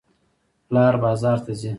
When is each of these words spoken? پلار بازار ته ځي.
پلار 0.67 0.93
بازار 1.03 1.37
ته 1.45 1.51
ځي. 1.59 1.69